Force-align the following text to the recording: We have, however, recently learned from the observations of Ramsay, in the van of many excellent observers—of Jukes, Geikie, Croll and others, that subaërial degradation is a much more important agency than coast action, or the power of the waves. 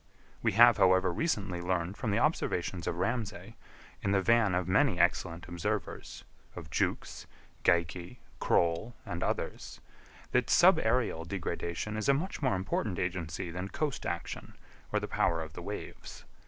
We 0.41 0.53
have, 0.53 0.77
however, 0.77 1.13
recently 1.13 1.61
learned 1.61 1.95
from 1.95 2.09
the 2.09 2.17
observations 2.17 2.87
of 2.87 2.95
Ramsay, 2.97 3.55
in 4.01 4.13
the 4.13 4.21
van 4.23 4.55
of 4.55 4.67
many 4.67 4.99
excellent 4.99 5.47
observers—of 5.47 6.71
Jukes, 6.71 7.27
Geikie, 7.63 8.17
Croll 8.39 8.95
and 9.05 9.21
others, 9.21 9.79
that 10.31 10.47
subaërial 10.47 11.27
degradation 11.27 11.97
is 11.97 12.09
a 12.09 12.15
much 12.15 12.41
more 12.41 12.55
important 12.55 12.97
agency 12.97 13.51
than 13.51 13.67
coast 13.67 14.07
action, 14.07 14.55
or 14.91 14.99
the 14.99 15.07
power 15.07 15.39
of 15.39 15.53
the 15.53 15.61
waves. 15.61 16.25